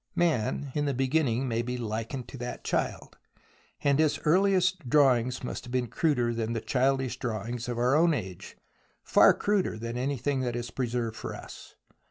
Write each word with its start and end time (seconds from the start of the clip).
Man 0.15 0.71
in 0.73 0.85
the 0.85 0.95
beginning 0.95 1.47
may 1.47 1.61
be 1.61 1.77
likened 1.77 2.27
to 2.29 2.37
the 2.39 2.59
child, 2.63 3.19
and 3.81 3.99
his 3.99 4.17
earliest 4.25 4.89
drawings 4.89 5.43
must 5.43 5.65
have 5.65 5.71
been 5.71 5.89
cruder 5.89 6.33
than 6.33 6.53
the 6.53 6.59
childish 6.61 7.19
drawings 7.19 7.69
of 7.69 7.77
our 7.77 7.93
own 7.93 8.11
age, 8.15 8.57
far 9.03 9.31
cruder 9.31 9.77
than 9.77 9.97
anything 9.97 10.39
that 10.39 10.55
is 10.55 10.71
preserved 10.71 11.15
for 11.17 11.35
us. 11.35 11.75